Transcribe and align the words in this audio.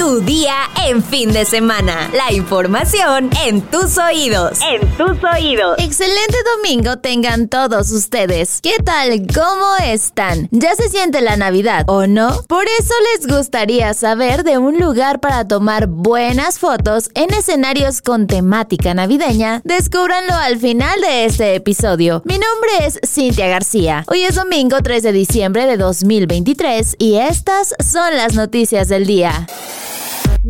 Tu 0.00 0.22
día 0.22 0.54
en 0.86 1.04
fin 1.04 1.30
de 1.30 1.44
semana. 1.44 2.10
La 2.14 2.32
información 2.32 3.28
en 3.44 3.60
tus 3.60 3.98
oídos. 3.98 4.58
En 4.62 4.80
tus 4.96 5.22
oídos. 5.22 5.76
Excelente 5.78 6.38
domingo 6.56 6.96
tengan 6.96 7.48
todos 7.48 7.90
ustedes. 7.90 8.62
¿Qué 8.62 8.76
tal? 8.82 9.26
¿Cómo 9.26 9.76
están? 9.84 10.48
¿Ya 10.52 10.74
se 10.74 10.88
siente 10.88 11.20
la 11.20 11.36
Navidad 11.36 11.84
o 11.86 12.06
no? 12.06 12.42
Por 12.48 12.64
eso 12.78 12.94
les 13.12 13.26
gustaría 13.26 13.92
saber 13.92 14.42
de 14.42 14.56
un 14.56 14.78
lugar 14.78 15.20
para 15.20 15.46
tomar 15.46 15.86
buenas 15.86 16.58
fotos 16.58 17.10
en 17.14 17.34
escenarios 17.34 18.00
con 18.00 18.26
temática 18.26 18.94
navideña. 18.94 19.60
Descúbranlo 19.64 20.32
al 20.32 20.58
final 20.58 20.98
de 21.02 21.26
este 21.26 21.56
episodio. 21.56 22.22
Mi 22.24 22.38
nombre 22.38 22.86
es 22.86 22.98
Cintia 23.06 23.48
García. 23.48 24.04
Hoy 24.08 24.22
es 24.22 24.34
domingo 24.34 24.78
3 24.82 25.02
de 25.02 25.12
diciembre 25.12 25.66
de 25.66 25.76
2023 25.76 26.96
y 26.98 27.16
estas 27.16 27.74
son 27.86 28.16
las 28.16 28.32
noticias 28.32 28.88
del 28.88 29.04
día. 29.04 29.46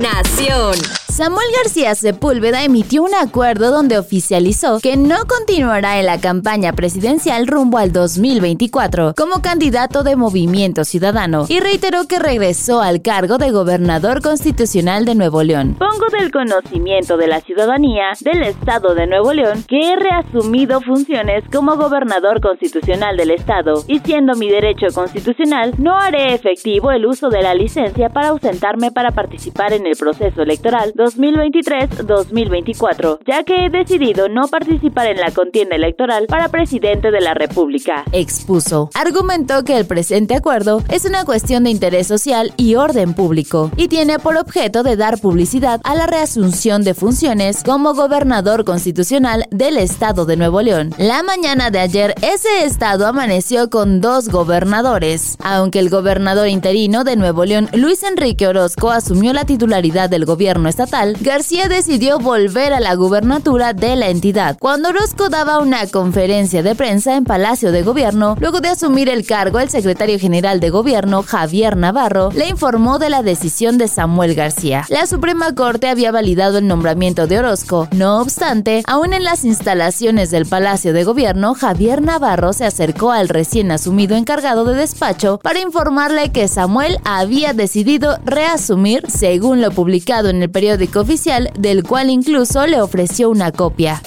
Nación. 0.00 0.99
Samuel 1.20 1.48
García 1.54 1.94
Sepúlveda 1.94 2.64
emitió 2.64 3.02
un 3.02 3.14
acuerdo 3.14 3.70
donde 3.70 3.98
oficializó 3.98 4.80
que 4.80 4.96
no 4.96 5.26
continuará 5.28 6.00
en 6.00 6.06
la 6.06 6.18
campaña 6.18 6.72
presidencial 6.72 7.46
rumbo 7.46 7.76
al 7.76 7.92
2024 7.92 9.12
como 9.14 9.42
candidato 9.42 10.02
de 10.02 10.16
Movimiento 10.16 10.82
Ciudadano 10.82 11.44
y 11.46 11.60
reiteró 11.60 12.06
que 12.08 12.18
regresó 12.18 12.80
al 12.80 13.02
cargo 13.02 13.36
de 13.36 13.50
gobernador 13.50 14.22
constitucional 14.22 15.04
de 15.04 15.14
Nuevo 15.14 15.42
León. 15.42 15.76
Pongo 15.78 16.06
del 16.10 16.32
conocimiento 16.32 17.18
de 17.18 17.26
la 17.26 17.42
ciudadanía 17.42 18.12
del 18.20 18.42
Estado 18.44 18.94
de 18.94 19.06
Nuevo 19.06 19.34
León 19.34 19.62
que 19.68 19.78
he 19.78 19.96
reasumido 19.96 20.80
funciones 20.80 21.44
como 21.52 21.76
gobernador 21.76 22.40
constitucional 22.40 23.18
del 23.18 23.32
Estado 23.32 23.84
y 23.88 23.98
siendo 23.98 24.36
mi 24.36 24.48
derecho 24.48 24.86
constitucional 24.94 25.74
no 25.76 25.98
haré 25.98 26.32
efectivo 26.32 26.90
el 26.92 27.04
uso 27.04 27.28
de 27.28 27.42
la 27.42 27.52
licencia 27.52 28.08
para 28.08 28.28
ausentarme 28.28 28.90
para 28.90 29.10
participar 29.10 29.74
en 29.74 29.86
el 29.86 29.98
proceso 29.98 30.40
electoral 30.40 30.94
2023-2024, 31.16 33.20
ya 33.26 33.44
que 33.44 33.66
he 33.66 33.70
decidido 33.70 34.28
no 34.28 34.48
participar 34.48 35.06
en 35.06 35.18
la 35.18 35.30
contienda 35.30 35.76
electoral 35.76 36.26
para 36.26 36.48
presidente 36.48 37.10
de 37.10 37.20
la 37.20 37.34
República. 37.34 38.04
Expuso. 38.12 38.90
Argumentó 38.94 39.64
que 39.64 39.76
el 39.76 39.86
presente 39.86 40.34
acuerdo 40.34 40.82
es 40.88 41.04
una 41.04 41.24
cuestión 41.24 41.64
de 41.64 41.70
interés 41.70 42.06
social 42.06 42.52
y 42.56 42.74
orden 42.74 43.14
público 43.14 43.70
y 43.76 43.88
tiene 43.88 44.18
por 44.18 44.36
objeto 44.36 44.82
de 44.82 44.96
dar 44.96 45.18
publicidad 45.18 45.80
a 45.84 45.94
la 45.94 46.06
reasunción 46.06 46.84
de 46.84 46.94
funciones 46.94 47.62
como 47.64 47.94
gobernador 47.94 48.64
constitucional 48.64 49.46
del 49.50 49.76
estado 49.76 50.26
de 50.26 50.36
Nuevo 50.36 50.62
León. 50.62 50.90
La 50.98 51.22
mañana 51.22 51.70
de 51.70 51.80
ayer, 51.80 52.14
ese 52.22 52.64
estado 52.64 53.06
amaneció 53.06 53.70
con 53.70 54.00
dos 54.00 54.28
gobernadores. 54.28 55.36
Aunque 55.42 55.78
el 55.78 55.90
gobernador 55.90 56.48
interino 56.48 57.04
de 57.04 57.16
Nuevo 57.16 57.44
León, 57.44 57.68
Luis 57.72 58.02
Enrique 58.02 58.46
Orozco, 58.46 58.90
asumió 58.90 59.32
la 59.32 59.44
titularidad 59.44 60.10
del 60.10 60.24
gobierno 60.24 60.68
estatal, 60.68 60.99
García 61.00 61.68
decidió 61.68 62.18
volver 62.18 62.74
a 62.74 62.80
la 62.80 62.94
gubernatura 62.94 63.72
de 63.72 63.96
la 63.96 64.10
entidad. 64.10 64.58
Cuando 64.58 64.90
Orozco 64.90 65.30
daba 65.30 65.58
una 65.58 65.86
conferencia 65.86 66.62
de 66.62 66.74
prensa 66.74 67.16
en 67.16 67.24
Palacio 67.24 67.72
de 67.72 67.82
Gobierno, 67.82 68.36
luego 68.38 68.60
de 68.60 68.68
asumir 68.68 69.08
el 69.08 69.24
cargo, 69.24 69.60
el 69.60 69.70
secretario 69.70 70.18
general 70.18 70.60
de 70.60 70.68
Gobierno, 70.68 71.22
Javier 71.22 71.78
Navarro, 71.78 72.30
le 72.32 72.48
informó 72.48 72.98
de 72.98 73.08
la 73.08 73.22
decisión 73.22 73.78
de 73.78 73.88
Samuel 73.88 74.34
García. 74.34 74.84
La 74.90 75.06
Suprema 75.06 75.54
Corte 75.54 75.88
había 75.88 76.12
validado 76.12 76.58
el 76.58 76.66
nombramiento 76.66 77.26
de 77.26 77.38
Orozco. 77.38 77.88
No 77.92 78.20
obstante, 78.20 78.82
aún 78.86 79.14
en 79.14 79.24
las 79.24 79.46
instalaciones 79.46 80.30
del 80.30 80.44
Palacio 80.44 80.92
de 80.92 81.04
Gobierno, 81.04 81.54
Javier 81.54 82.02
Navarro 82.02 82.52
se 82.52 82.66
acercó 82.66 83.10
al 83.10 83.30
recién 83.30 83.70
asumido 83.70 84.16
encargado 84.16 84.66
de 84.66 84.74
despacho 84.74 85.40
para 85.42 85.60
informarle 85.60 86.30
que 86.30 86.46
Samuel 86.46 86.98
había 87.04 87.54
decidido 87.54 88.18
reasumir, 88.24 89.10
según 89.10 89.62
lo 89.62 89.70
publicado 89.70 90.28
en 90.28 90.42
el 90.42 90.50
periódico 90.50 90.79
oficial, 91.00 91.50
del 91.58 91.82
cual 91.82 92.10
incluso 92.10 92.66
le 92.66 92.80
ofreció 92.80 93.30
una 93.30 93.52
copia. 93.52 94.02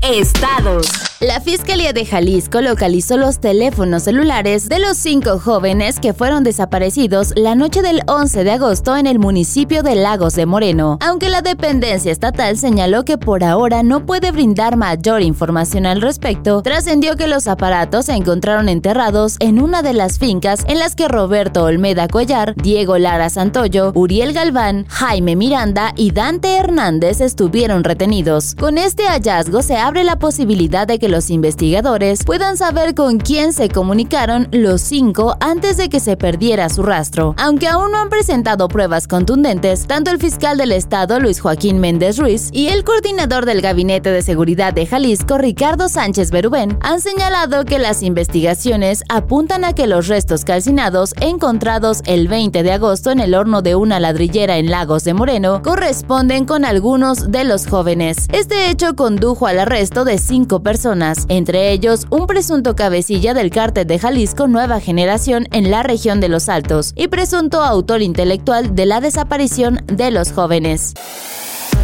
Estados. 0.00 1.13
La 1.26 1.40
Fiscalía 1.40 1.94
de 1.94 2.04
Jalisco 2.04 2.60
localizó 2.60 3.16
los 3.16 3.38
teléfonos 3.38 4.02
celulares 4.02 4.68
de 4.68 4.78
los 4.78 4.98
cinco 4.98 5.38
jóvenes 5.38 5.98
que 5.98 6.12
fueron 6.12 6.44
desaparecidos 6.44 7.32
la 7.34 7.54
noche 7.54 7.80
del 7.80 8.02
11 8.06 8.44
de 8.44 8.50
agosto 8.50 8.94
en 8.94 9.06
el 9.06 9.18
municipio 9.18 9.82
de 9.82 9.94
Lagos 9.94 10.34
de 10.34 10.44
Moreno, 10.44 10.98
aunque 11.00 11.30
la 11.30 11.40
dependencia 11.40 12.12
estatal 12.12 12.58
señaló 12.58 13.06
que 13.06 13.16
por 13.16 13.42
ahora 13.42 13.82
no 13.82 14.04
puede 14.04 14.32
brindar 14.32 14.76
mayor 14.76 15.22
información 15.22 15.86
al 15.86 16.02
respecto, 16.02 16.60
trascendió 16.60 17.16
que 17.16 17.26
los 17.26 17.48
aparatos 17.48 18.04
se 18.04 18.12
encontraron 18.12 18.68
enterrados 18.68 19.36
en 19.40 19.62
una 19.62 19.80
de 19.80 19.94
las 19.94 20.18
fincas 20.18 20.62
en 20.68 20.78
las 20.78 20.94
que 20.94 21.08
Roberto 21.08 21.64
Olmeda 21.64 22.06
Cuellar, 22.06 22.54
Diego 22.56 22.98
Lara 22.98 23.30
Santoyo, 23.30 23.92
Uriel 23.94 24.34
Galván, 24.34 24.84
Jaime 24.90 25.36
Miranda 25.36 25.94
y 25.96 26.10
Dante 26.10 26.54
Hernández 26.54 27.22
estuvieron 27.22 27.82
retenidos. 27.82 28.54
Con 28.56 28.76
este 28.76 29.04
hallazgo 29.04 29.62
se 29.62 29.78
abre 29.78 30.04
la 30.04 30.18
posibilidad 30.18 30.86
de 30.86 30.98
que 30.98 31.13
los 31.14 31.30
investigadores 31.30 32.24
puedan 32.24 32.56
saber 32.56 32.96
con 32.96 33.18
quién 33.18 33.52
se 33.52 33.68
comunicaron 33.68 34.48
los 34.50 34.80
cinco 34.80 35.36
antes 35.38 35.76
de 35.76 35.88
que 35.88 36.00
se 36.00 36.16
perdiera 36.16 36.68
su 36.68 36.82
rastro. 36.82 37.36
Aunque 37.38 37.68
aún 37.68 37.92
no 37.92 37.98
han 37.98 38.08
presentado 38.08 38.66
pruebas 38.66 39.06
contundentes, 39.06 39.86
tanto 39.86 40.10
el 40.10 40.18
fiscal 40.18 40.58
del 40.58 40.72
estado 40.72 41.20
Luis 41.20 41.40
Joaquín 41.40 41.78
Méndez 41.78 42.18
Ruiz 42.18 42.48
y 42.50 42.66
el 42.66 42.82
coordinador 42.82 43.46
del 43.46 43.60
Gabinete 43.60 44.10
de 44.10 44.22
Seguridad 44.22 44.72
de 44.72 44.86
Jalisco 44.86 45.38
Ricardo 45.38 45.88
Sánchez 45.88 46.32
Berubén 46.32 46.78
han 46.80 47.00
señalado 47.00 47.64
que 47.64 47.78
las 47.78 48.02
investigaciones 48.02 49.04
apuntan 49.08 49.64
a 49.64 49.72
que 49.72 49.86
los 49.86 50.08
restos 50.08 50.44
calcinados 50.44 51.14
encontrados 51.20 52.02
el 52.06 52.26
20 52.26 52.64
de 52.64 52.72
agosto 52.72 53.12
en 53.12 53.20
el 53.20 53.36
horno 53.36 53.62
de 53.62 53.76
una 53.76 54.00
ladrillera 54.00 54.58
en 54.58 54.68
Lagos 54.68 55.04
de 55.04 55.14
Moreno 55.14 55.62
corresponden 55.62 56.44
con 56.44 56.64
algunos 56.64 57.30
de 57.30 57.44
los 57.44 57.68
jóvenes. 57.68 58.26
Este 58.32 58.68
hecho 58.68 58.96
condujo 58.96 59.46
al 59.46 59.60
arresto 59.60 60.04
de 60.04 60.18
cinco 60.18 60.60
personas 60.64 61.03
entre 61.28 61.70
ellos 61.72 62.06
un 62.10 62.26
presunto 62.26 62.74
cabecilla 62.74 63.34
del 63.34 63.50
cártel 63.50 63.86
de 63.86 63.98
Jalisco 63.98 64.48
Nueva 64.48 64.80
Generación 64.80 65.46
en 65.52 65.70
la 65.70 65.82
región 65.82 66.20
de 66.20 66.28
Los 66.28 66.48
Altos 66.48 66.92
y 66.96 67.08
presunto 67.08 67.62
autor 67.62 68.00
intelectual 68.02 68.74
de 68.74 68.86
la 68.86 69.00
desaparición 69.00 69.82
de 69.86 70.10
los 70.10 70.32
jóvenes. 70.32 70.94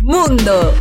Mundo. 0.02 0.72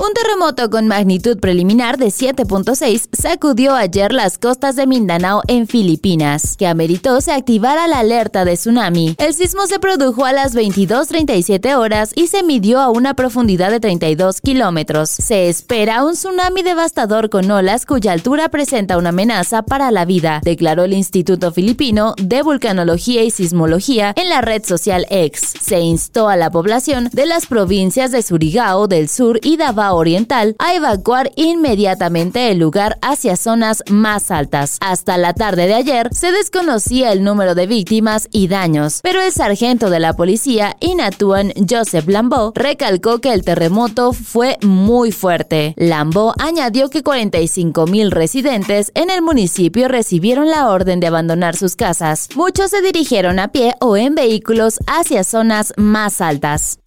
Un 0.00 0.14
terremoto 0.14 0.70
con 0.70 0.86
magnitud 0.86 1.40
preliminar 1.40 1.98
de 1.98 2.06
7.6 2.06 3.08
sacudió 3.12 3.74
ayer 3.74 4.12
las 4.12 4.38
costas 4.38 4.76
de 4.76 4.86
Mindanao 4.86 5.42
en 5.48 5.66
Filipinas, 5.66 6.56
que 6.56 6.68
ameritó 6.68 7.20
se 7.20 7.32
activara 7.32 7.88
la 7.88 7.98
alerta 7.98 8.44
de 8.44 8.54
tsunami. 8.54 9.16
El 9.18 9.34
sismo 9.34 9.66
se 9.66 9.80
produjo 9.80 10.24
a 10.24 10.32
las 10.32 10.54
22.37 10.54 11.76
horas 11.76 12.12
y 12.14 12.28
se 12.28 12.44
midió 12.44 12.80
a 12.80 12.90
una 12.90 13.14
profundidad 13.14 13.72
de 13.72 13.80
32 13.80 14.40
kilómetros. 14.40 15.10
Se 15.10 15.48
espera 15.48 16.04
un 16.04 16.12
tsunami 16.12 16.62
devastador 16.62 17.28
con 17.28 17.50
olas 17.50 17.84
cuya 17.84 18.12
altura 18.12 18.50
presenta 18.50 18.98
una 18.98 19.08
amenaza 19.08 19.62
para 19.62 19.90
la 19.90 20.04
vida, 20.04 20.40
declaró 20.44 20.84
el 20.84 20.92
Instituto 20.92 21.50
Filipino 21.50 22.14
de 22.22 22.42
Vulcanología 22.42 23.24
y 23.24 23.32
Sismología 23.32 24.12
en 24.14 24.28
la 24.28 24.42
red 24.42 24.64
social 24.64 25.06
X. 25.10 25.54
Se 25.60 25.80
instó 25.80 26.28
a 26.28 26.36
la 26.36 26.52
población 26.52 27.10
de 27.12 27.26
las 27.26 27.46
provincias 27.46 28.12
de 28.12 28.22
Surigao 28.22 28.86
del 28.86 29.08
Sur 29.08 29.40
y 29.42 29.56
Davao 29.56 29.87
Oriental 29.92 30.56
a 30.58 30.74
evacuar 30.74 31.32
inmediatamente 31.36 32.50
el 32.50 32.58
lugar 32.58 32.98
hacia 33.02 33.36
zonas 33.36 33.82
más 33.90 34.30
altas. 34.30 34.78
Hasta 34.80 35.16
la 35.16 35.34
tarde 35.34 35.66
de 35.66 35.74
ayer 35.74 36.08
se 36.12 36.32
desconocía 36.32 37.12
el 37.12 37.24
número 37.24 37.54
de 37.54 37.66
víctimas 37.66 38.28
y 38.32 38.48
daños, 38.48 39.00
pero 39.02 39.20
el 39.20 39.32
sargento 39.32 39.90
de 39.90 40.00
la 40.00 40.14
policía, 40.14 40.76
Inatuan 40.80 41.52
Joseph 41.68 42.08
Lambeau, 42.08 42.52
recalcó 42.54 43.20
que 43.20 43.32
el 43.32 43.44
terremoto 43.44 44.12
fue 44.12 44.58
muy 44.62 45.12
fuerte. 45.12 45.74
Lambeau 45.76 46.32
añadió 46.38 46.90
que 46.90 47.02
45 47.02 47.86
mil 47.86 48.10
residentes 48.10 48.92
en 48.94 49.10
el 49.10 49.22
municipio 49.22 49.88
recibieron 49.88 50.48
la 50.48 50.68
orden 50.68 51.00
de 51.00 51.06
abandonar 51.06 51.56
sus 51.56 51.76
casas. 51.76 52.28
Muchos 52.34 52.70
se 52.70 52.82
dirigieron 52.82 53.38
a 53.38 53.48
pie 53.48 53.74
o 53.80 53.96
en 53.96 54.14
vehículos 54.14 54.78
hacia 54.86 55.24
zonas 55.24 55.72
más 55.76 56.20
altas. 56.20 56.78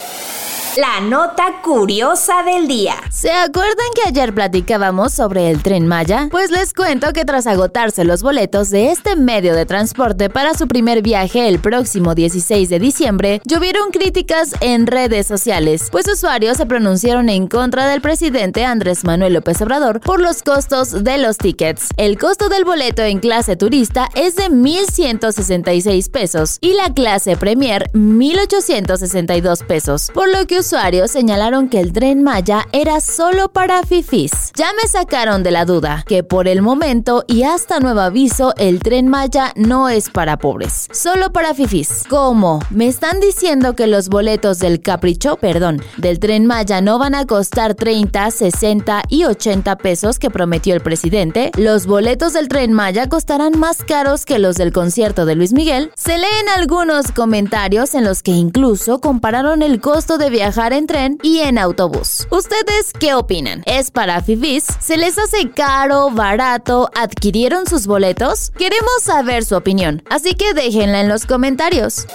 La 0.78 1.02
nota 1.02 1.62
curiosa 1.62 2.44
del 2.44 2.66
día. 2.66 2.96
¿Se 3.10 3.30
acuerdan 3.30 3.88
que 3.94 4.08
ayer 4.08 4.34
platicábamos 4.34 5.12
sobre 5.12 5.52
el 5.52 5.62
tren 5.62 5.86
Maya? 5.86 6.30
Pues 6.32 6.50
les 6.50 6.74
cuento 6.74 7.12
que 7.12 7.26
tras 7.26 7.46
agotarse 7.46 8.06
los 8.06 8.24
boletos 8.24 8.70
de 8.70 8.90
este 8.90 9.18
medio 9.18 9.54
de 9.54 9.66
transporte 9.66 10.30
para 10.30 10.54
su 10.54 10.70
primer 10.70 11.02
viaje 11.02 11.50
el 11.50 11.60
próximo 11.60 12.16
16 12.16 12.70
de 12.70 12.80
diciembre, 12.80 13.42
llovieron 13.44 13.92
críticas 13.92 14.56
en 14.62 14.88
redes 14.88 15.28
sociales, 15.28 15.90
pues 15.92 16.08
usuarios 16.08 16.56
se 16.56 16.66
pronunciaron 16.66 17.28
en 17.28 17.48
contra 17.48 17.88
del 17.90 18.00
presidente 18.00 18.64
Andrés 18.64 19.04
Manuel 19.04 19.34
López 19.34 19.62
Obrador 19.62 20.00
por 20.00 20.22
los 20.22 20.42
costos 20.42 21.04
de 21.04 21.18
los 21.18 21.38
tickets. 21.38 21.90
El 21.98 22.18
costo 22.18 22.48
del 22.48 22.64
boleto 22.64 23.02
en 23.02 23.20
clase 23.20 23.58
turista 23.58 24.08
es 24.16 24.38
de 24.38 24.46
1.166 24.46 26.10
pesos 26.10 26.60
y 26.62 26.76
la 26.76 26.94
clase 26.94 27.36
Premier 27.36 27.92
1.862 27.92 29.66
pesos, 29.66 30.12
por 30.14 30.30
lo 30.30 30.48
que 30.48 30.61
usuarios 30.62 31.10
señalaron 31.10 31.70
que 31.70 31.80
el 31.80 31.92
tren 31.92 32.22
Maya 32.22 32.68
era 32.72 33.00
solo 33.00 33.50
para 33.50 33.82
fifis. 33.82 34.52
Ya 34.56 34.70
me 34.74 34.88
sacaron 34.88 35.42
de 35.42 35.50
la 35.50 35.66
duda 35.66 36.04
que 36.08 36.24
por 36.24 36.48
el 36.48 36.62
momento 36.62 37.26
y 37.28 37.42
hasta 37.42 37.80
nuevo 37.80 38.02
aviso 38.02 38.54
el 38.58 38.78
tren 38.78 39.08
Maya 39.08 39.54
no 39.56 39.90
es 39.90 40.12
para 40.12 40.38
pobres, 40.38 40.88
solo 40.92 41.34
para 41.34 41.56
fifis. 41.56 42.04
¿Cómo? 42.08 42.60
¿Me 42.70 42.86
están 42.86 43.20
diciendo 43.20 43.76
que 43.76 43.88
los 43.88 44.08
boletos 44.10 44.60
del 44.60 44.84
capricho, 44.84 45.36
perdón, 45.38 45.82
del 45.98 46.20
tren 46.20 46.46
Maya 46.46 46.80
no 46.80 47.00
van 47.00 47.16
a 47.16 47.26
costar 47.26 47.74
30, 47.74 48.30
60 48.30 49.02
y 49.10 49.24
80 49.24 49.78
pesos 49.78 50.20
que 50.20 50.30
prometió 50.30 50.76
el 50.76 50.82
presidente? 50.82 51.50
¿Los 51.58 51.88
boletos 51.88 52.34
del 52.34 52.50
tren 52.50 52.72
Maya 52.72 53.10
costarán 53.10 53.58
más 53.58 53.84
caros 53.84 54.26
que 54.26 54.38
los 54.38 54.58
del 54.58 54.72
concierto 54.72 55.26
de 55.26 55.34
Luis 55.34 55.54
Miguel? 55.54 55.92
Se 55.96 56.20
leen 56.20 56.50
algunos 56.56 57.12
comentarios 57.12 57.96
en 57.96 58.04
los 58.04 58.22
que 58.22 58.32
incluso 58.32 59.02
compararon 59.02 59.64
el 59.64 59.82
costo 59.82 60.20
de 60.20 60.30
viajar 60.30 60.51
en 60.52 60.86
tren 60.86 61.18
y 61.24 61.40
en 61.40 61.58
autobús. 61.58 62.28
¿Ustedes 62.30 62.92
qué 63.00 63.14
opinan? 63.14 63.64
¿Es 63.66 63.90
para 63.90 64.22
fifis? 64.22 64.66
¿Se 64.80 64.98
les 64.98 65.18
hace 65.18 65.50
caro, 65.52 66.10
barato? 66.10 66.90
¿Adquirieron 66.94 67.68
sus 67.68 67.88
boletos? 67.88 68.52
Queremos 68.58 69.02
saber 69.02 69.46
su 69.46 69.56
opinión, 69.56 70.04
así 70.10 70.34
que 70.34 70.54
déjenla 70.54 71.00
en 71.00 71.10
los 71.10 71.26
comentarios. 71.26 72.06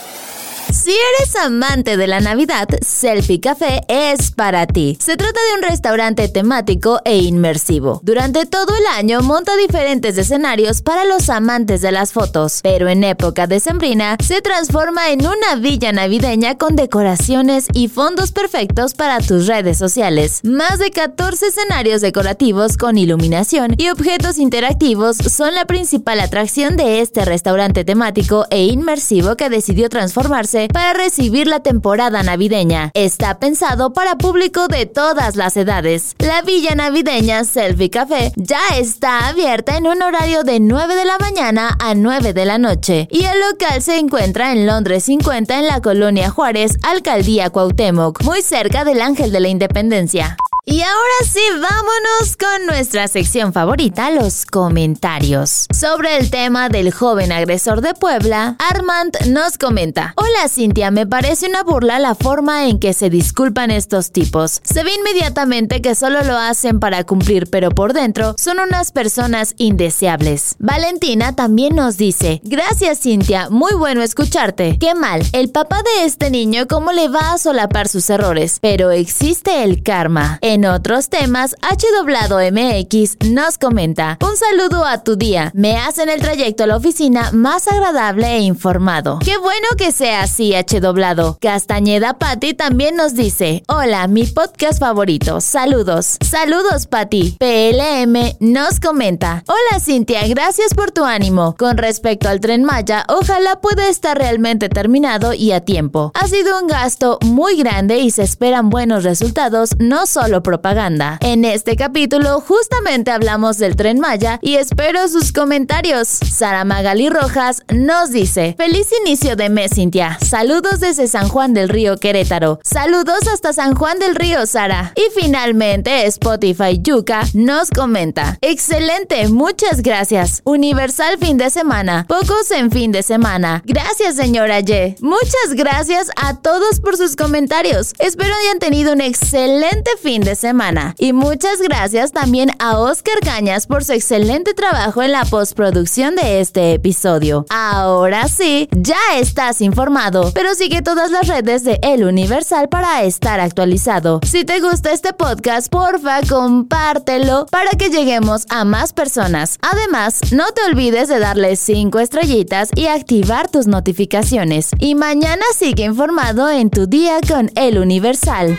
Si 0.77 0.91
eres 0.91 1.35
amante 1.37 1.97
de 1.97 2.07
la 2.07 2.21
Navidad, 2.21 2.69
Selfie 2.83 3.41
Café 3.41 3.81
es 3.89 4.31
para 4.31 4.67
ti. 4.67 4.99
Se 5.01 5.17
trata 5.17 5.41
de 5.49 5.57
un 5.57 5.63
restaurante 5.63 6.29
temático 6.29 7.01
e 7.05 7.17
inmersivo. 7.17 8.01
Durante 8.05 8.45
todo 8.45 8.77
el 8.77 8.87
año 8.95 9.23
monta 9.23 9.57
diferentes 9.57 10.19
escenarios 10.19 10.83
para 10.83 11.07
los 11.07 11.31
amantes 11.31 11.81
de 11.81 11.93
las 11.93 12.13
fotos, 12.13 12.61
pero 12.63 12.89
en 12.89 13.05
época 13.05 13.47
decembrina 13.47 14.19
se 14.23 14.43
transforma 14.43 15.09
en 15.09 15.21
una 15.21 15.57
villa 15.59 15.93
navideña 15.93 16.59
con 16.59 16.77
decoraciones 16.77 17.69
y 17.73 17.89
fondos 17.89 18.33
perfectos 18.33 18.93
para 18.93 19.21
tus 19.21 19.47
redes 19.47 19.79
sociales. 19.79 20.41
Más 20.45 20.79
de 20.79 20.91
14 20.91 21.47
escenarios 21.47 22.03
decorativos 22.03 22.77
con 22.77 22.99
iluminación 22.99 23.75
y 23.79 23.89
objetos 23.89 24.39
interactivos 24.39 25.17
son 25.17 25.55
la 25.55 25.65
principal 25.65 26.21
atracción 26.21 26.77
de 26.77 27.01
este 27.01 27.25
restaurante 27.25 27.85
temático 27.85 28.45
e 28.51 28.67
inmersivo 28.67 29.37
que 29.37 29.49
decidió 29.49 29.89
transformarse 29.89 30.66
para 30.69 30.93
recibir 30.93 31.47
la 31.47 31.61
temporada 31.61 32.23
navideña. 32.23 32.91
Está 32.95 33.39
pensado 33.39 33.93
para 33.93 34.17
público 34.17 34.69
de 34.69 34.87
todas 34.87 35.37
las 35.37 35.57
edades. 35.57 36.15
La 36.19 36.43
villa 36.43 36.75
navideña 36.75 37.45
Selfie 37.45 37.91
Café 37.91 38.33
ya 38.37 38.61
está 38.77 39.29
abierta 39.29 39.77
en 39.77 39.87
un 39.87 40.03
horario 40.03 40.43
de 40.43 40.61
9 40.61 40.95
de 40.95 41.05
la 41.05 41.19
mañana 41.19 41.77
a 41.79 41.95
9 41.95 42.33
de 42.33 42.45
la 42.45 42.59
noche 42.59 43.09
y 43.11 43.25
el 43.25 43.41
local 43.51 43.83
se 43.83 43.99
encuentra 43.99 44.53
en 44.53 44.67
Londres 44.67 45.05
50 45.05 45.59
en 45.59 45.67
la 45.67 45.81
colonia 45.81 46.31
Juárez, 46.31 46.79
Alcaldía 46.83 47.51
Cuauhtémoc, 47.51 48.23
muy 48.23 48.43
cerca 48.43 48.85
del 48.85 49.01
Ángel 49.01 49.33
de 49.33 49.41
la 49.41 49.49
Independencia. 49.49 50.37
Y 50.69 50.83
ahora 50.83 51.31
sí, 51.31 51.39
vámonos 51.53 52.37
con 52.37 52.67
nuestra 52.67 53.07
sección 53.07 53.53
favorita, 53.53 54.11
los 54.11 54.45
comentarios. 54.45 55.67
Sobre 55.73 56.17
el 56.17 56.29
tema 56.29 56.69
del 56.69 56.93
joven 56.93 57.31
agresor 57.31 57.83
de 57.83 57.95
Puebla, 57.95 58.57
Armand 58.59 59.17
nos 59.29 59.59
comenta, 59.59 60.13
Hola 60.17 60.49
Cintia, 60.49 60.91
me 60.91 61.07
parece 61.07 61.47
una 61.47 61.63
burla 61.63 62.01
la 62.01 62.17
forma 62.17 62.67
en 62.67 62.81
que 62.81 62.95
se 62.95 63.11
disculpan 63.11 63.71
estos 63.71 64.11
tipos. 64.11 64.61
Se 64.65 64.83
ve 64.83 64.91
inmediatamente 64.93 65.81
que 65.81 65.95
solo 65.95 66.25
lo 66.25 66.37
hacen 66.37 66.81
para 66.81 67.05
cumplir, 67.05 67.49
pero 67.49 67.71
por 67.71 67.93
dentro 67.93 68.35
son 68.37 68.59
unas 68.59 68.91
personas 68.91 69.55
indeseables. 69.59 70.57
Valentina 70.59 71.37
también 71.37 71.77
nos 71.77 71.97
dice, 71.97 72.41
Gracias 72.43 73.03
Cintia, 73.03 73.51
muy 73.51 73.75
bueno 73.75 74.03
escucharte. 74.03 74.79
Qué 74.81 74.97
mal, 74.97 75.23
el 75.33 75.49
papá 75.49 75.77
de 75.85 76.07
este 76.07 76.29
niño 76.29 76.67
cómo 76.67 76.91
le 76.91 77.07
va 77.07 77.35
a 77.35 77.39
solapar 77.39 77.87
sus 77.87 78.11
errores, 78.11 78.59
pero 78.61 78.91
existe 78.91 79.63
el 79.63 79.85
karma. 79.85 80.41
Otros 80.65 81.09
temas, 81.09 81.55
H 81.61 81.87
doblado 81.97 82.39
MX 82.39 83.17
nos 83.31 83.59
comenta, 83.59 84.19
un 84.23 84.37
saludo 84.37 84.85
a 84.85 85.03
tu 85.03 85.17
día, 85.17 85.51
me 85.55 85.77
hacen 85.77 86.09
el 86.09 86.21
trayecto 86.21 86.65
a 86.65 86.67
la 86.67 86.77
oficina 86.77 87.31
más 87.33 87.69
agradable 87.69 88.27
e 88.37 88.41
informado. 88.41 89.19
Qué 89.25 89.37
bueno 89.39 89.67
que 89.77 89.93
sea 89.93 90.23
así, 90.23 90.55
H 90.55 90.81
doblado. 90.81 91.39
Castañeda 91.41 92.19
Patti 92.19 92.55
también 92.55 92.97
nos 92.97 93.15
dice, 93.15 93.63
hola, 93.69 94.07
mi 94.09 94.25
podcast 94.25 94.79
favorito, 94.79 95.41
saludos. 95.41 96.17
Saludos, 96.25 96.87
Patti. 96.87 97.37
PLM 97.39 98.37
nos 98.41 98.81
comenta, 98.81 99.45
hola 99.47 99.81
Cintia, 99.81 100.27
gracias 100.29 100.75
por 100.75 100.91
tu 100.93 101.05
ánimo. 101.05 101.55
Con 101.59 101.77
respecto 101.77 102.29
al 102.29 102.41
tren 102.41 102.65
Maya, 102.65 103.05
ojalá 103.09 103.61
pueda 103.61 103.89
estar 103.89 104.17
realmente 104.17 104.69
terminado 104.69 105.35
y 105.35 105.53
a 105.53 105.61
tiempo. 105.61 106.13
Ha 106.15 106.29
sido 106.29 106.61
un 106.61 106.69
gasto 106.69 107.19
muy 107.23 107.57
grande 107.57 107.99
y 107.99 108.11
se 108.11 108.23
esperan 108.23 108.71
buenos 108.71 109.05
resultados, 109.05 109.71
no 109.79 110.07
solo 110.07 110.43
propaganda. 110.47 111.19
En 111.23 111.45
este 111.45 111.75
capítulo 111.75 112.41
justamente 112.41 113.11
hablamos 113.11 113.59
del 113.59 113.75
tren 113.75 113.99
Maya 113.99 114.39
y 114.41 114.55
espero 114.55 115.09
sus 115.09 115.33
comentarios. 115.33 116.07
Sara 116.07 116.65
Magali 116.65 117.11
Rojas 117.11 117.65
nos 117.75 118.13
dice, 118.13 118.55
feliz 118.57 118.87
inicio 119.05 119.35
de 119.35 119.49
mes 119.49 119.73
Cintia, 119.75 120.19
saludos 120.25 120.79
desde 120.79 121.09
San 121.09 121.29
Juan 121.29 121.53
del 121.53 121.69
Río 121.69 121.97
Querétaro, 121.97 122.61
saludos 122.63 123.27
hasta 123.27 123.53
San 123.53 123.75
Juan 123.75 123.99
del 123.99 124.15
Río 124.15 124.47
Sara. 124.47 124.93
Y 124.95 125.21
finalmente 125.21 126.07
Spotify 126.07 126.81
Yuka 126.81 127.23
nos 127.35 127.71
comenta, 127.71 128.39
excelente, 128.41 129.27
muchas 129.27 129.83
gracias. 129.83 130.43
Universal 130.45 131.19
fin 131.19 131.39
de 131.39 131.51
semana, 131.51 132.07
pocos 132.09 132.53
en 132.53 132.71
fin 132.71 132.93
de 132.93 133.03
semana. 133.03 133.65
Gracias 133.67 134.15
señora 134.15 134.61
Ye. 134.61 134.95
Muchas 135.01 135.55
gracias 135.57 136.09
a 136.15 136.37
todos 136.37 136.79
por 136.79 136.97
sus 136.97 137.17
comentarios. 137.17 137.95
Espero 137.99 138.33
hayan 138.45 138.61
tenido 138.61 138.93
un 138.93 139.01
excelente 139.01 139.91
fin 140.01 140.23
semana. 140.37 140.95
Y 140.99 141.13
muchas 141.13 141.61
gracias 141.61 142.13
también 142.13 142.53
a 142.61 142.79
Oscar 142.79 143.19
Cañas 143.21 143.67
por 143.67 143.83
su 143.83 143.93
excelente 143.93 144.55
trabajo 144.55 145.03
en 145.03 145.13
la 145.13 145.25
postproducción 145.25 146.15
de 146.15 146.41
este 146.41 146.75
episodio. 146.75 147.45
Ahora 147.51 148.29
sí, 148.29 148.69
ya 148.71 148.97
estás 149.17 149.61
informado, 149.61 150.31
pero 150.33 150.55
sigue 150.55 150.83
todas 150.83 151.11
las 151.11 151.27
redes 151.27 151.65
de 151.65 151.81
El 151.83 152.05
Universal 152.05 152.69
para 152.69 153.03
estar 153.03 153.41
actualizado. 153.41 154.21
Si 154.23 154.45
te 154.45 154.61
gusta 154.61 154.93
este 154.93 155.13
podcast, 155.13 155.69
porfa, 155.69 156.21
compártelo 156.29 157.47
para 157.47 157.71
que 157.71 157.91
lleguemos 157.91 158.47
a 158.51 158.65
más 158.65 158.93
personas. 158.93 159.59
Además, 159.63 160.21
no 160.33 160.45
te 160.53 160.63
olvides 160.71 161.09
de 161.09 161.19
darle 161.19 161.57
5 161.57 161.99
estrellitas 161.99 162.71
y 162.75 162.87
activar 162.87 163.51
tus 163.51 163.67
notificaciones. 163.67 164.71
Y 164.79 164.95
mañana 164.95 165.45
sigue 165.57 165.85
informado 165.85 166.49
en 166.49 166.71
tu 166.71 166.87
día 166.87 167.19
con 167.27 167.51
El 167.55 167.79
Universal. 167.79 168.59